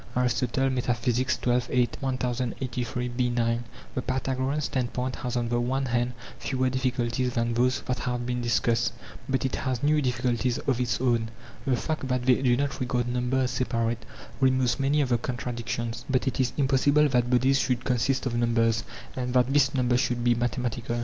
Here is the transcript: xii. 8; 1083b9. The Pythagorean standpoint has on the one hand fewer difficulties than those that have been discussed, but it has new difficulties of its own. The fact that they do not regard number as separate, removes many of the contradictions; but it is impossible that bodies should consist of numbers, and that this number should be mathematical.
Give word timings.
xii. 0.17 0.47
8; 0.47 0.51
1083b9. 2.01 3.59
The 3.93 4.01
Pythagorean 4.01 4.59
standpoint 4.61 5.17
has 5.17 5.35
on 5.37 5.49
the 5.49 5.61
one 5.61 5.85
hand 5.85 6.13
fewer 6.39 6.71
difficulties 6.71 7.35
than 7.35 7.53
those 7.53 7.81
that 7.81 7.99
have 7.99 8.25
been 8.25 8.41
discussed, 8.41 8.93
but 9.29 9.45
it 9.45 9.57
has 9.57 9.83
new 9.83 10.01
difficulties 10.01 10.57
of 10.57 10.81
its 10.81 10.99
own. 10.99 11.29
The 11.67 11.75
fact 11.77 12.07
that 12.07 12.23
they 12.25 12.41
do 12.41 12.57
not 12.57 12.79
regard 12.79 13.09
number 13.09 13.37
as 13.41 13.51
separate, 13.51 14.03
removes 14.39 14.79
many 14.79 15.01
of 15.01 15.09
the 15.09 15.19
contradictions; 15.19 16.03
but 16.09 16.25
it 16.25 16.39
is 16.39 16.51
impossible 16.57 17.07
that 17.09 17.29
bodies 17.29 17.59
should 17.59 17.85
consist 17.85 18.25
of 18.25 18.33
numbers, 18.33 18.83
and 19.15 19.35
that 19.35 19.53
this 19.53 19.71
number 19.75 19.97
should 19.97 20.23
be 20.23 20.33
mathematical. 20.33 20.99